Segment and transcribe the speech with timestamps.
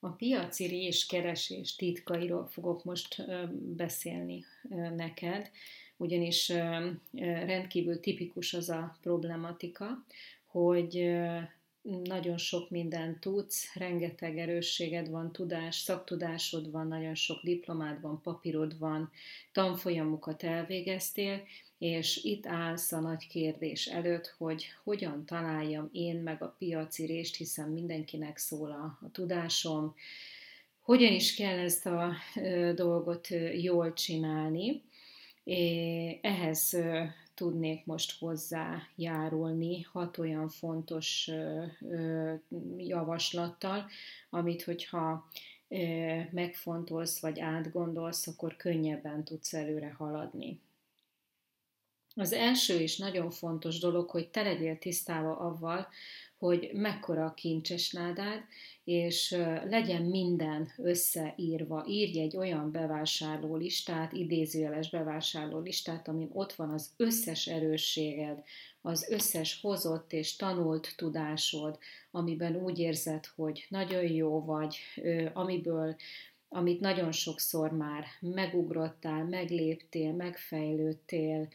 [0.00, 3.22] A piaci réskeresés titkairól fogok most
[3.76, 4.44] beszélni
[4.96, 5.50] neked,
[5.96, 6.48] ugyanis
[7.46, 10.04] rendkívül tipikus az a problematika,
[10.46, 11.10] hogy
[11.82, 18.78] nagyon sok mindent tudsz, rengeteg erősséged van, tudás, szaktudásod van, nagyon sok diplomád van, papírod
[18.78, 19.10] van,
[19.52, 21.42] tanfolyamokat elvégeztél,
[21.78, 27.36] és itt állsz a nagy kérdés előtt, hogy hogyan találjam én meg a piaci részt,
[27.36, 29.94] hiszen mindenkinek szól a, a tudásom,
[30.80, 34.82] hogyan is kell ezt a ö, dolgot ö, jól csinálni.
[36.20, 36.76] Ehhez
[37.38, 41.30] tudnék most hozzájárulni hat olyan fontos
[42.76, 43.86] javaslattal,
[44.30, 45.28] amit hogyha
[46.30, 50.60] megfontolsz vagy átgondolsz, akkor könnyebben tudsz előre haladni.
[52.14, 55.88] Az első és nagyon fontos dolog, hogy te legyél tisztáva avval,
[56.38, 58.40] hogy mekkora a kincses nádád,
[58.84, 59.30] és
[59.64, 61.84] legyen minden összeírva.
[61.88, 68.42] Írj egy olyan bevásárló listát, idézőjeles bevásárló listát, amin ott van az összes erősséged,
[68.80, 71.78] az összes hozott és tanult tudásod,
[72.10, 74.78] amiben úgy érzed, hogy nagyon jó vagy,
[75.32, 75.96] amiből
[76.50, 81.48] amit nagyon sokszor már megugrottál, megléptél, megfejlődtél,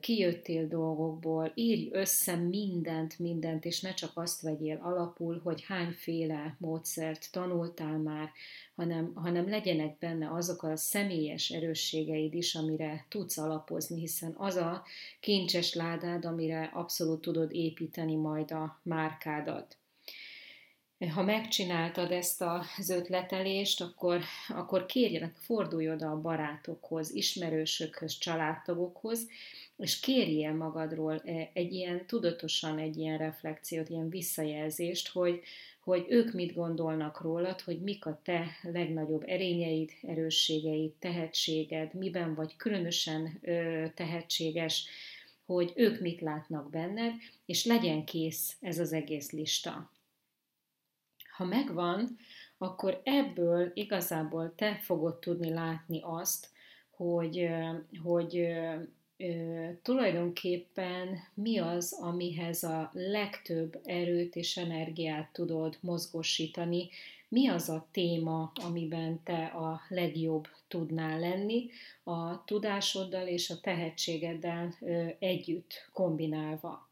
[0.00, 7.32] kijöttél dolgokból, írj össze mindent, mindent, és ne csak azt vegyél alapul, hogy hányféle módszert
[7.32, 8.30] tanultál már,
[8.74, 14.84] hanem, hanem legyenek benne azok a személyes erősségeid is, amire tudsz alapozni, hiszen az a
[15.20, 19.78] kincses ládád, amire abszolút tudod építeni majd a márkádat
[21.06, 29.28] ha megcsináltad ezt az ötletelést, akkor, akkor kérjenek, fordulj oda a barátokhoz, ismerősökhöz, családtagokhoz,
[29.76, 35.40] és kérjél magadról e, egy ilyen, tudatosan egy ilyen reflexiót, ilyen visszajelzést, hogy,
[35.80, 42.56] hogy ők mit gondolnak rólad, hogy mik a te legnagyobb erényeid, erősségeid, tehetséged, miben vagy
[42.56, 44.86] különösen ö, tehetséges,
[45.46, 47.12] hogy ők mit látnak benned,
[47.46, 49.90] és legyen kész ez az egész lista.
[51.38, 52.18] Ha megvan,
[52.56, 56.48] akkor ebből igazából te fogod tudni látni azt,
[56.90, 57.48] hogy,
[58.02, 58.48] hogy
[59.82, 66.88] tulajdonképpen mi az, amihez a legtöbb erőt és energiát tudod mozgósítani,
[67.28, 71.70] mi az a téma, amiben te a legjobb tudnál lenni,
[72.02, 74.74] a tudásoddal és a tehetségeddel
[75.18, 76.87] együtt kombinálva.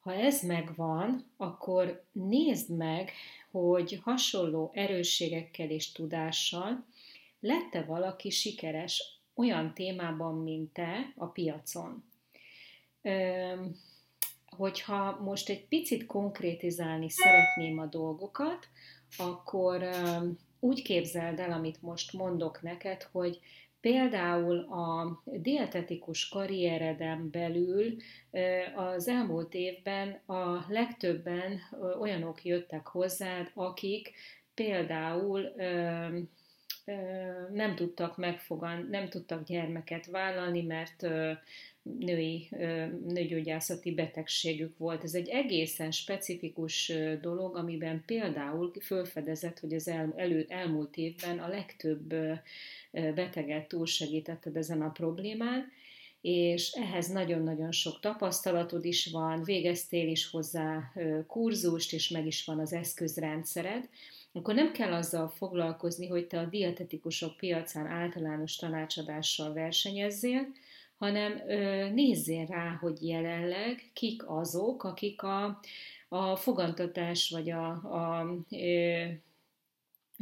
[0.00, 3.12] Ha ez megvan, akkor nézd meg
[3.50, 6.84] hogy hasonló erősségekkel és tudással
[7.40, 12.04] lette valaki sikeres olyan témában, mint te a piacon.
[14.46, 18.68] Hogyha most egy picit konkrétizálni szeretném a dolgokat,
[19.18, 19.90] akkor
[20.60, 23.40] úgy képzeld el, amit most mondok neked, hogy
[23.80, 27.96] Például a dietetikus karriereden belül
[28.74, 31.60] az elmúlt évben a legtöbben
[32.00, 34.12] olyanok jöttek hozzád, akik
[34.54, 35.52] például
[37.52, 41.06] nem tudtak megfogan, nem tudtak gyermeket vállalni, mert
[41.82, 42.48] női,
[43.06, 45.04] nőgyógyászati betegségük volt.
[45.04, 51.48] Ez egy egészen specifikus dolog, amiben például fölfedezett, hogy az el, elő, elmúlt évben a
[51.48, 52.14] legtöbb
[52.90, 55.72] beteget túlsegítetted ezen a problémán,
[56.20, 60.92] és ehhez nagyon-nagyon sok tapasztalatod is van, végeztél is hozzá
[61.26, 63.88] kurzust, és meg is van az eszközrendszered,
[64.32, 70.46] akkor nem kell azzal foglalkozni, hogy te a dietetikusok piacán általános tanácsadással versenyezzél,
[70.98, 75.60] hanem ö, nézzél rá, hogy jelenleg kik azok, akik a,
[76.08, 79.04] a fogantatás vagy a, a ö,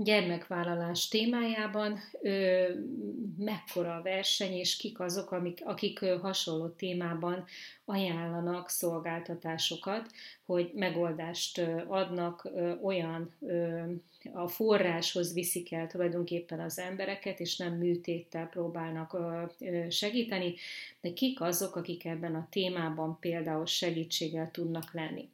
[0.02, 2.68] gyermekvállalás témájában ö,
[3.38, 7.44] mekkora a verseny, és kik azok, amik, akik ö, hasonló témában
[7.84, 10.10] ajánlanak szolgáltatásokat,
[10.44, 13.82] hogy megoldást ö, adnak ö, olyan ö,
[14.32, 19.16] a forráshoz viszik el tulajdonképpen az embereket, és nem műtéttel próbálnak
[19.88, 20.54] segíteni,
[21.00, 25.28] de kik azok, akik ebben a témában például segítséggel tudnak lenni.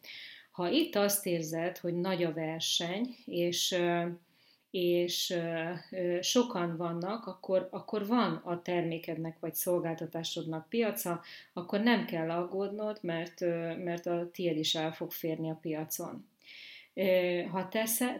[0.50, 3.76] Ha itt azt érzed, hogy nagy a verseny, és
[4.74, 5.36] és
[6.20, 11.20] sokan vannak, akkor, akkor van a termékednek vagy szolgáltatásodnak piaca,
[11.52, 13.40] akkor nem kell aggódnod, mert,
[13.84, 16.26] mert a tiéd is el fog férni a piacon.
[17.50, 17.68] Ha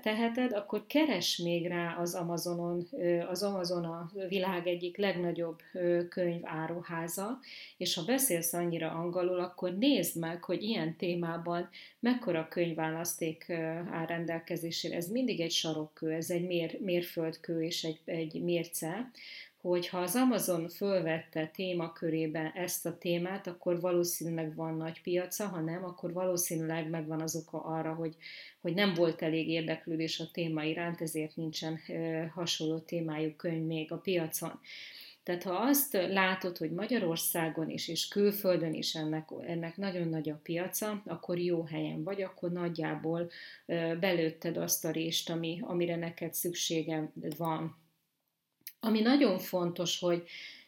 [0.02, 2.88] teheted, akkor keres még rá az Amazonon,
[3.28, 5.62] az Amazon a világ egyik legnagyobb
[6.08, 7.38] könyváruháza,
[7.76, 11.68] és ha beszélsz annyira angolul, akkor nézd meg, hogy ilyen témában
[12.00, 13.50] mekkora könyvválaszték
[13.90, 14.96] áll rendelkezésére.
[14.96, 19.10] Ez mindig egy sarokkő, ez egy mér, mérföldkő és egy, egy mérce,
[19.68, 25.60] hogy ha az Amazon fölvette témakörében ezt a témát, akkor valószínűleg van nagy piaca, ha
[25.60, 28.16] nem, akkor valószínűleg megvan az oka arra, hogy,
[28.60, 31.78] hogy nem volt elég érdeklődés a téma iránt, ezért nincsen
[32.34, 34.60] hasonló témájú könyv még a piacon.
[35.22, 40.40] Tehát ha azt látod, hogy Magyarországon is és külföldön is ennek, ennek nagyon nagy a
[40.42, 43.30] piaca, akkor jó helyen vagy, akkor nagyjából
[44.00, 47.82] belőtted azt a rést, ami, amire neked szüksége van.
[48.84, 50.22] Ami nagyon fontos, hogy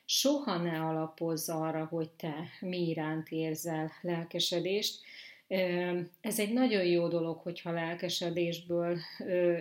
[0.04, 5.00] soha ne alapozz arra, hogy te mi iránt érzel lelkesedést.
[6.20, 8.98] Ez egy nagyon jó dolog, hogyha lelkesedésből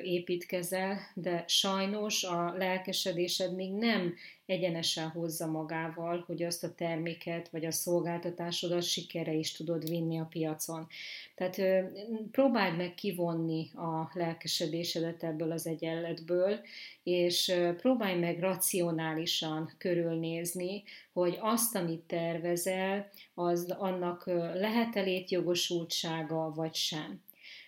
[0.04, 4.16] építkezel, de sajnos a lelkesedésed még nem
[4.46, 10.28] egyenesen hozza magával, hogy azt a terméket vagy a szolgáltatásodat sikere is tudod vinni a
[10.30, 10.88] piacon.
[11.36, 11.86] Tehát
[12.32, 16.60] próbáld meg kivonni a lelkesedésedet ebből az egyenletből,
[17.04, 20.84] és próbálj meg racionálisan körülnézni,
[21.14, 27.22] hogy azt, amit tervezel, az annak lehet-e létjogosultsága, vagy sem.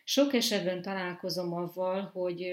[0.10, 2.52] Sok esetben találkozom avval, hogy,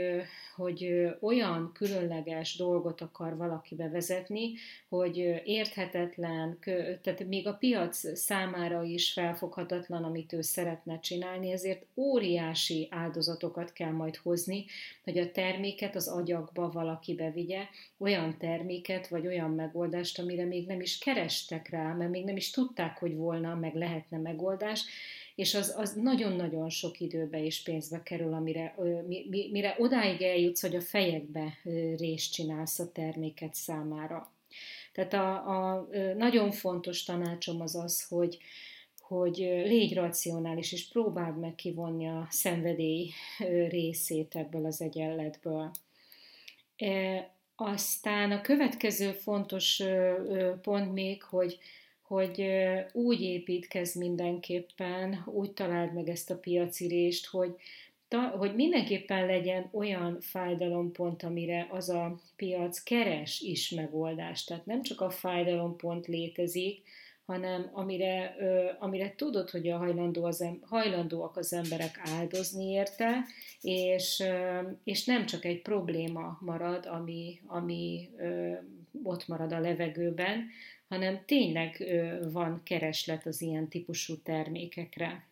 [0.56, 4.52] hogy olyan különleges dolgot akar valaki bevezetni,
[4.88, 6.58] hogy érthetetlen,
[7.02, 13.92] tehát még a piac számára is felfoghatatlan, amit ő szeretne csinálni, ezért óriási áldozatokat kell
[13.92, 14.64] majd hozni,
[15.04, 17.62] hogy a terméket az agyakba valaki bevigye,
[17.98, 22.50] olyan terméket vagy olyan megoldást, amire még nem is kerestek rá, mert még nem is
[22.50, 24.84] tudták, hogy volna, meg lehetne megoldás,
[25.34, 28.74] és az, az nagyon-nagyon sok időbe és pénzbe kerül, amire,
[29.28, 31.58] mire odáig eljutsz, hogy a fejedbe
[31.96, 34.32] részt csinálsz a terméket számára.
[34.92, 38.38] Tehát a, a nagyon fontos tanácsom az az, hogy,
[38.98, 43.10] hogy légy racionális, és próbáld meg kivonni a szenvedély
[43.68, 45.70] részét ebből az egyenletből.
[46.76, 49.82] E, aztán a következő fontos
[50.62, 51.58] pont még, hogy
[52.06, 52.46] hogy
[52.92, 57.54] úgy építkez mindenképpen, úgy találd meg ezt a piaci rést, hogy,
[58.38, 64.48] hogy mindenképpen legyen olyan fájdalompont, amire az a piac keres is megoldást.
[64.48, 66.82] Tehát nem csak a fájdalompont létezik,
[67.24, 68.36] hanem amire,
[68.78, 73.24] amire tudod, hogy a hajlandó az hajlandóak az emberek áldozni érte,
[73.60, 74.22] és,
[74.84, 78.10] és nem csak egy probléma marad, ami, ami
[79.02, 80.46] ott marad a levegőben,
[80.88, 81.84] hanem tényleg
[82.32, 85.26] van kereslet az ilyen típusú termékekre.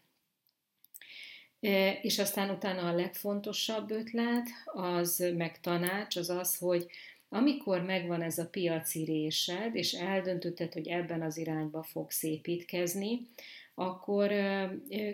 [2.03, 6.87] És aztán utána a legfontosabb ötlet, az meg tanács, az az, hogy
[7.29, 13.29] amikor megvan ez a piaci résed, és eldöntötted, hogy ebben az irányba fogsz építkezni,
[13.75, 14.29] akkor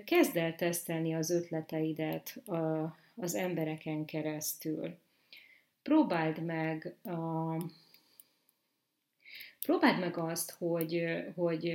[0.05, 2.43] kezd el tesztelni az ötleteidet
[3.17, 4.97] az embereken keresztül.
[5.83, 7.57] Próbáld meg a
[9.67, 11.75] Próbáld meg azt, hogy, hogy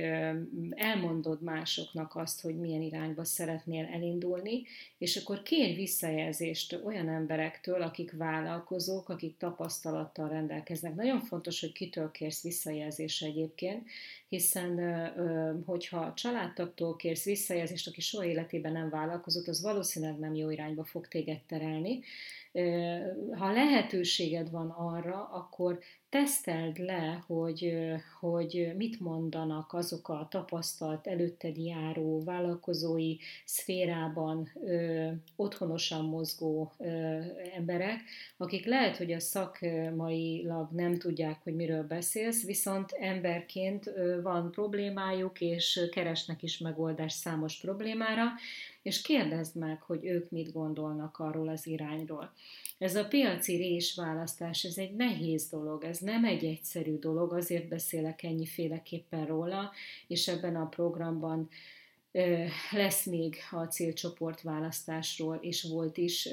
[0.70, 4.62] elmondod másoknak azt, hogy milyen irányba szeretnél elindulni,
[4.98, 10.94] és akkor kérj visszajelzést olyan emberektől, akik vállalkozók, akik tapasztalattal rendelkeznek.
[10.94, 13.88] Nagyon fontos, hogy kitől kérsz visszajelzést egyébként,
[14.28, 14.80] hiszen
[15.66, 21.08] hogyha családtagtól kérsz visszajelzést, aki soha életében nem vállalkozott, az valószínűleg nem jó irányba fog
[21.08, 22.00] téged terelni.
[23.38, 25.78] Ha lehetőséged van arra, akkor
[26.14, 27.74] teszteld le, hogy,
[28.20, 37.18] hogy mit mondanak azok a tapasztalt előtted járó vállalkozói szférában ö, otthonosan mozgó ö,
[37.54, 38.00] emberek,
[38.36, 45.40] akik lehet, hogy a szakmailag nem tudják, hogy miről beszélsz, viszont emberként ö, van problémájuk,
[45.40, 48.24] és keresnek is megoldást számos problémára,
[48.82, 52.32] és kérdezd meg, hogy ők mit gondolnak arról az irányról.
[52.78, 58.22] Ez a piaci résválasztás, ez egy nehéz dolog, ez nem egy egyszerű dolog, azért beszélek
[58.22, 59.72] ennyiféleképpen róla,
[60.06, 61.48] és ebben a programban
[62.70, 66.28] lesz még a célcsoport választásról, és volt is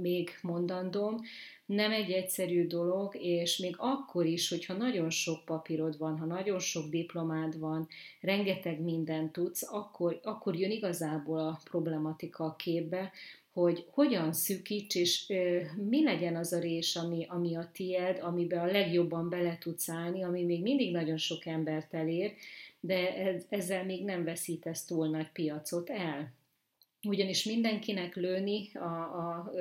[0.00, 1.20] még mondandóm.
[1.66, 6.58] Nem egy egyszerű dolog, és még akkor is, hogyha nagyon sok papírod van, ha nagyon
[6.58, 7.88] sok diplomád van,
[8.20, 13.12] rengeteg mindent tudsz, akkor, akkor jön igazából a problematika a képbe,
[13.52, 15.32] hogy hogyan szűkíts, és
[15.88, 20.22] mi legyen az a rés, ami, ami a tied, amiben a legjobban bele tudsz állni,
[20.22, 22.32] ami még mindig nagyon sok embert elér,
[22.80, 23.14] de
[23.48, 26.32] ezzel még nem veszítesz túl nagy piacot el.
[27.08, 29.52] ugyanis mindenkinek lőni a, a, a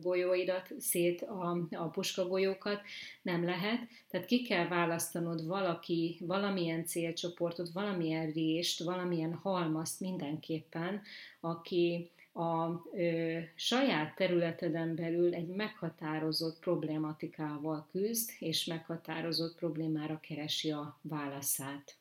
[0.00, 2.80] golyóidat szét, a, a puskagolyókat
[3.22, 3.80] nem lehet,
[4.10, 11.02] tehát ki kell választanod valaki, valamilyen célcsoportot, valamilyen rést, valamilyen halmazt mindenképpen,
[11.40, 20.98] aki a ö, saját területeden belül egy meghatározott problématikával küzd, és meghatározott problémára keresi a
[21.02, 21.96] válaszát.